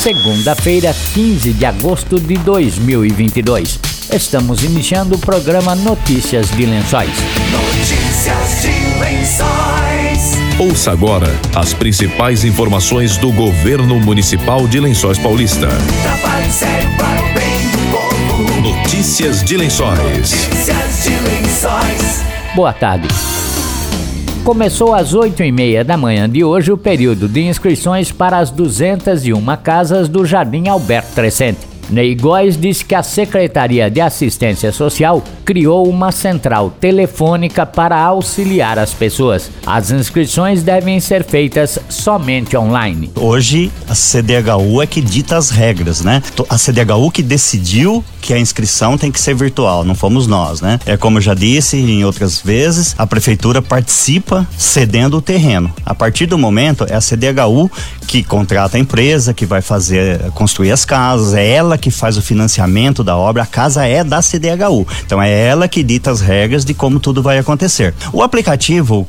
[0.00, 3.78] segunda-feira, 15 de agosto de 2022.
[4.10, 7.10] Estamos iniciando o programa Notícias de Lençóis.
[7.52, 10.58] Notícias de Lençóis.
[10.58, 15.68] Ouça agora as principais informações do governo municipal de Lençóis Paulista.
[15.68, 18.60] Trabalho sério para o bem do povo.
[18.62, 19.98] Notícias de Lençóis.
[19.98, 22.22] Notícias de Lençóis.
[22.56, 23.06] Boa tarde.
[24.50, 28.50] Começou às oito e meia da manhã de hoje o período de inscrições para as
[28.50, 31.69] 201 casas do Jardim Alberto Crescente.
[31.90, 38.78] Ney Góes disse que a Secretaria de Assistência Social criou uma central telefônica para auxiliar
[38.78, 39.50] as pessoas.
[39.66, 43.10] As inscrições devem ser feitas somente online.
[43.16, 46.22] Hoje a CDHU é que dita as regras, né?
[46.48, 50.78] A CDHU que decidiu que a inscrição tem que ser virtual, não fomos nós, né?
[50.86, 55.72] É como eu já disse em outras vezes, a prefeitura participa cedendo o terreno.
[55.84, 57.70] A partir do momento é a CDHU
[58.06, 62.22] que contrata a empresa que vai fazer construir as casas, é ela que faz o
[62.22, 64.86] financiamento da obra, a casa é da CDHU.
[65.04, 67.94] Então é ela que dita as regras de como tudo vai acontecer.
[68.12, 69.06] O aplicativo, o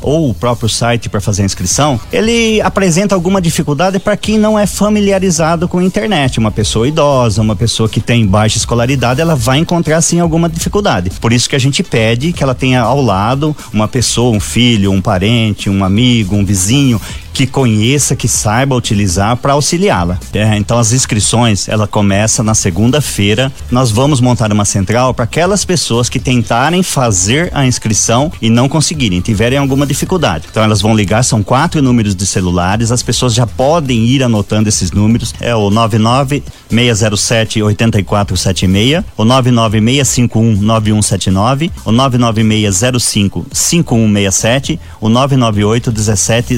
[0.00, 4.58] ou o próprio site para fazer a inscrição, ele apresenta alguma dificuldade para quem não
[4.58, 6.38] é familiarizado com a internet.
[6.38, 11.10] Uma pessoa idosa, uma pessoa que tem baixa escolaridade, ela vai encontrar sim alguma dificuldade.
[11.20, 14.92] Por isso que a gente pede que ela tenha ao lado uma pessoa, um filho,
[14.92, 17.00] um parente, um amigo, um vizinho
[17.38, 20.18] que conheça, que saiba utilizar para auxiliá-la.
[20.34, 23.52] É, então as inscrições ela começa na segunda-feira.
[23.70, 28.68] Nós vamos montar uma central para aquelas pessoas que tentarem fazer a inscrição e não
[28.68, 30.48] conseguirem, tiverem alguma dificuldade.
[30.50, 34.68] Então elas vão ligar, são quatro números de celulares, as pessoas já podem ir anotando
[34.68, 35.32] esses números.
[35.40, 46.54] É o 99 607 8476, o 99651 9179, o 99605 5167, o 998 17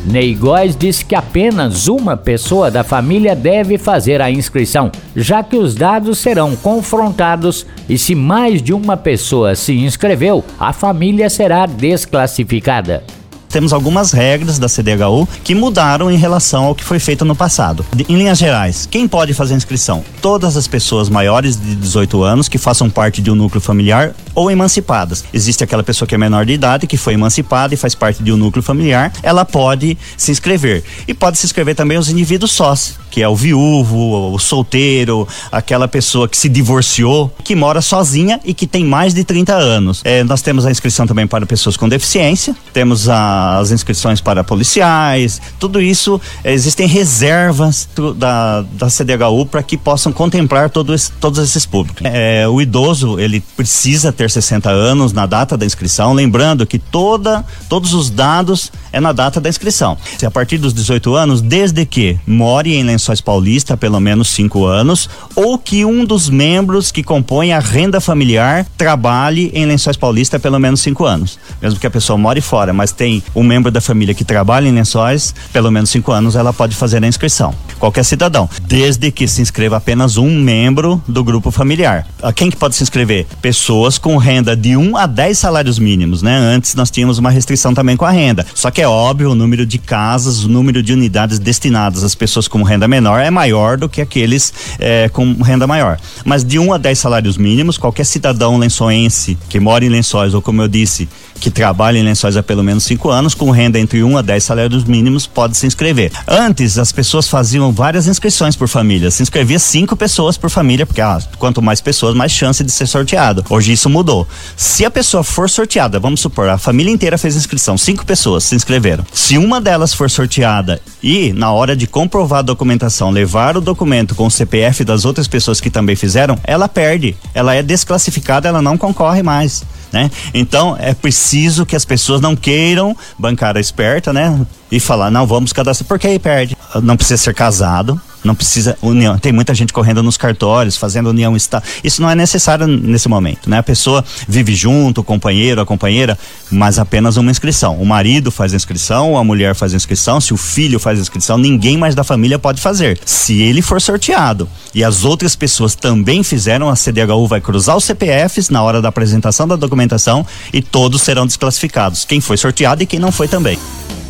[0.08, 5.56] Ney Góes disse que apenas uma pessoa da família deve fazer a inscrição, já que
[5.56, 11.66] os dados serão confrontados e se mais de uma pessoa se inscreveu, a família será
[11.66, 13.04] desclassificada
[13.48, 17.84] temos algumas regras da CDHU que mudaram em relação ao que foi feito no passado.
[18.08, 20.04] Em linhas gerais, quem pode fazer inscrição?
[20.20, 24.50] Todas as pessoas maiores de 18 anos que façam parte de um núcleo familiar ou
[24.50, 25.24] emancipadas.
[25.32, 28.32] Existe aquela pessoa que é menor de idade, que foi emancipada e faz parte de
[28.32, 30.84] um núcleo familiar, ela pode se inscrever.
[31.06, 35.88] E pode se inscrever também os indivíduos sós, que é o viúvo, o solteiro, aquela
[35.88, 40.02] pessoa que se divorciou, que mora sozinha e que tem mais de 30 anos.
[40.04, 44.42] É, nós temos a inscrição também para pessoas com deficiência, temos a as inscrições para
[44.42, 51.38] policiais, tudo isso, existem reservas da, da CDHU para que possam contemplar todo esse, todos
[51.38, 52.02] esses públicos.
[52.04, 57.44] É, o idoso, ele precisa ter 60 anos na data da inscrição, lembrando que toda,
[57.68, 59.96] todos os dados é na data da inscrição.
[60.18, 64.64] Se a partir dos 18 anos, desde que more em Lençóis Paulista pelo menos cinco
[64.64, 70.38] anos, ou que um dos membros que compõem a renda familiar trabalhe em Lençóis Paulista
[70.38, 71.38] pelo menos cinco anos.
[71.60, 74.72] Mesmo que a pessoa more fora, mas tem um membro da família que trabalha em
[74.72, 77.54] Lençóis, pelo menos cinco anos, ela pode fazer a inscrição.
[77.78, 82.06] Qualquer cidadão, desde que se inscreva apenas um membro do grupo familiar.
[82.22, 83.26] A quem que pode se inscrever?
[83.40, 86.36] Pessoas com renda de 1 um a 10 salários mínimos, né?
[86.36, 88.44] Antes nós tínhamos uma restrição também com a renda.
[88.54, 92.48] Só que é óbvio, o número de casas, o número de unidades destinadas às pessoas
[92.48, 95.98] com renda menor é maior do que aqueles eh, com renda maior.
[96.24, 100.34] Mas de 1 um a 10 salários mínimos, qualquer cidadão lençoense que mora em lençóis,
[100.34, 101.08] ou como eu disse,
[101.38, 104.22] que trabalha em lençóis há pelo menos cinco anos, com renda entre 1 um a
[104.22, 106.12] 10 salários mínimos, pode se inscrever.
[106.26, 109.10] Antes, as pessoas faziam várias inscrições por família.
[109.10, 112.86] Se inscrevia cinco pessoas por família, porque ah, quanto mais pessoas, mais chance de ser
[112.86, 113.44] sorteado.
[113.48, 114.26] Hoje isso mudou.
[114.56, 118.54] Se a pessoa for sorteada, vamos supor, a família inteira fez inscrição, cinco pessoas se
[118.54, 119.04] inscreveram.
[119.12, 124.14] Se uma delas for sorteada e, na hora de comprovar a documentação, levar o documento
[124.14, 127.16] com o CPF das outras pessoas que também fizeram, ela perde.
[127.32, 130.10] Ela é desclassificada, ela não concorre mais né?
[130.32, 134.40] Então é preciso que as pessoas não queiram bancar a esperta, né?
[134.70, 136.56] E falar, não, vamos cadastrar, porque aí perde.
[136.82, 139.18] Não precisa ser casado, não precisa união.
[139.18, 141.62] Tem muita gente correndo nos cartórios, fazendo união está.
[141.82, 143.58] Isso não é necessário nesse momento, né?
[143.58, 146.18] A pessoa vive junto, o companheiro, a companheira,
[146.50, 147.76] mas apenas uma inscrição.
[147.76, 151.02] O marido faz a inscrição, a mulher faz a inscrição, se o filho faz a
[151.02, 152.98] inscrição, ninguém mais da família pode fazer.
[153.04, 157.84] Se ele for sorteado e as outras pessoas também fizeram, a CDHU vai cruzar os
[157.84, 162.04] CPFs na hora da apresentação da documentação e todos serão desclassificados.
[162.04, 163.58] Quem foi sorteado e quem não foi também.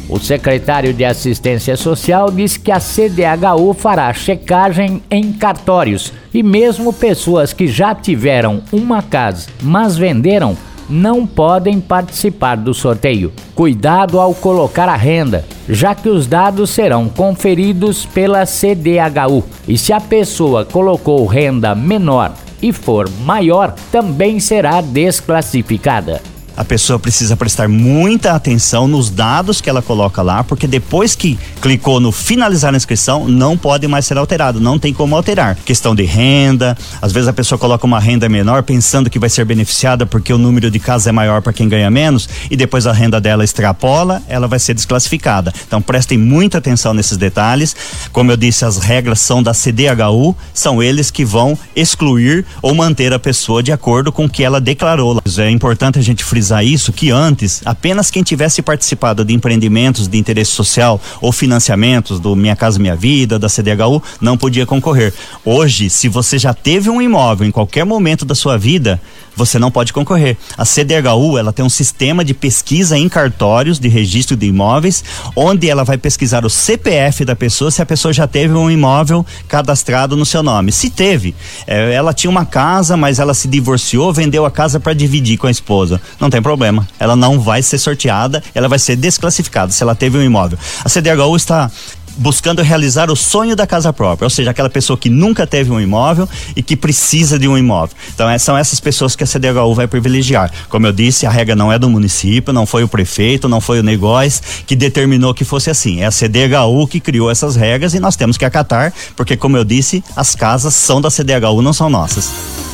[0.08, 6.94] O secretário de Assistência Social disse que a CDHU fará checagem em cartórios e mesmo
[6.94, 10.56] pessoas que já tiveram uma casa, mas venderam,
[10.88, 13.30] não podem participar do sorteio.
[13.54, 19.44] Cuidado ao colocar a renda, já que os dados serão conferidos pela CDHU.
[19.68, 22.32] E se a pessoa colocou renda menor
[22.62, 26.22] e for maior, também será desclassificada
[26.58, 31.38] a pessoa precisa prestar muita atenção nos dados que ela coloca lá, porque depois que
[31.62, 35.54] clicou no finalizar a inscrição, não pode mais ser alterado, não tem como alterar.
[35.64, 39.44] Questão de renda, às vezes a pessoa coloca uma renda menor pensando que vai ser
[39.44, 42.92] beneficiada porque o número de casas é maior para quem ganha menos e depois a
[42.92, 45.52] renda dela extrapola, ela vai ser desclassificada.
[45.64, 47.76] Então prestem muita atenção nesses detalhes.
[48.10, 53.12] Como eu disse, as regras são da CDHU, são eles que vão excluir ou manter
[53.12, 55.22] a pessoa de acordo com o que ela declarou.
[55.38, 60.08] É importante a gente frisar frisar isso que antes apenas quem tivesse participado de empreendimentos
[60.08, 65.12] de interesse social ou financiamentos do Minha Casa Minha Vida, da CDHU, não podia concorrer.
[65.44, 69.00] Hoje, se você já teve um imóvel em qualquer momento da sua vida,
[69.38, 70.36] você não pode concorrer.
[70.56, 75.04] A CDHU, ela tem um sistema de pesquisa em cartórios de registro de imóveis,
[75.36, 79.24] onde ela vai pesquisar o CPF da pessoa se a pessoa já teve um imóvel
[79.46, 80.72] cadastrado no seu nome.
[80.72, 81.34] Se teve,
[81.66, 85.46] é, ela tinha uma casa, mas ela se divorciou, vendeu a casa para dividir com
[85.46, 86.00] a esposa.
[86.18, 86.86] Não tem problema.
[86.98, 90.58] Ela não vai ser sorteada, ela vai ser desclassificada se ela teve um imóvel.
[90.84, 91.70] A CDHU está
[92.16, 95.80] buscando realizar o sonho da casa própria, ou seja, aquela pessoa que nunca teve um
[95.80, 97.96] imóvel e que precisa de um imóvel.
[98.14, 100.50] Então, é, são essas pessoas que a CDHU vai privilegiar.
[100.68, 103.80] Como eu disse, a regra não é do município, não foi o prefeito, não foi
[103.80, 106.00] o negócio que determinou que fosse assim.
[106.00, 109.64] É a CDHU que criou essas regras e nós temos que acatar, porque, como eu
[109.64, 112.30] disse, as casas são da CDHU, não são nossas.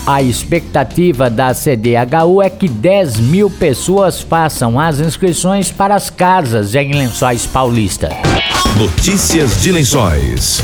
[0.07, 6.75] A expectativa da CDHU é que 10 mil pessoas façam as inscrições para as casas
[6.75, 8.11] em Lençóis Paulista.
[8.79, 10.61] Notícias de Lençóis.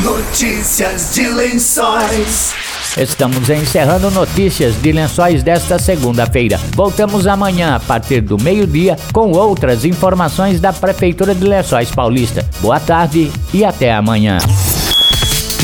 [0.03, 2.53] Notícias de Lençóis.
[2.97, 6.59] Estamos encerrando notícias de lençóis desta segunda-feira.
[6.75, 12.45] Voltamos amanhã a partir do meio-dia com outras informações da Prefeitura de Lençóis Paulista.
[12.59, 14.37] Boa tarde e até amanhã.